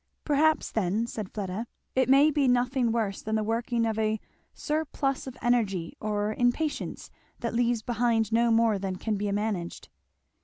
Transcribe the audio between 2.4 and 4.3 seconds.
nothing worse than the working off of a